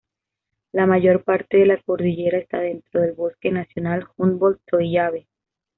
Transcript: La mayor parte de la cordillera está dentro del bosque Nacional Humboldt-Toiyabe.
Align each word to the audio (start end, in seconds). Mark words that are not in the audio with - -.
La 0.71 0.87
mayor 0.87 1.23
parte 1.23 1.57
de 1.57 1.67
la 1.67 1.79
cordillera 1.79 2.39
está 2.39 2.57
dentro 2.57 3.01
del 3.01 3.13
bosque 3.13 3.51
Nacional 3.51 4.07
Humboldt-Toiyabe. 4.17 5.27